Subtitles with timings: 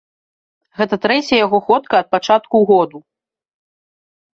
[0.79, 3.07] Гэта трэцяя яго ходка ад пачатку году.